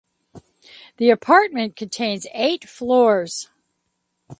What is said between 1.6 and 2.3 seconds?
contains